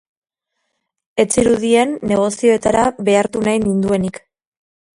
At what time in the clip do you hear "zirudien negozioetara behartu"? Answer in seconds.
1.41-3.47